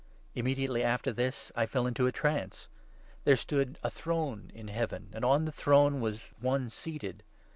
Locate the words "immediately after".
0.33-1.13